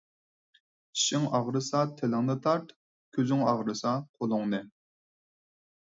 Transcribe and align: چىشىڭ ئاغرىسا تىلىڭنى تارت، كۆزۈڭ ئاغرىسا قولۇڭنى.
چىشىڭ 0.99 1.27
ئاغرىسا 1.41 1.83
تىلىڭنى 2.01 2.39
تارت، 2.47 2.75
كۆزۈڭ 3.19 3.47
ئاغرىسا 3.53 3.97
قولۇڭنى. 4.11 4.67